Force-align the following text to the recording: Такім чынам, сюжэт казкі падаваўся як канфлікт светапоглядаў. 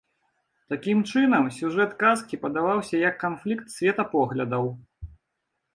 Такім 0.73 1.03
чынам, 1.11 1.43
сюжэт 1.57 1.91
казкі 2.05 2.41
падаваўся 2.47 2.95
як 3.07 3.21
канфлікт 3.27 3.65
светапоглядаў. 3.79 4.65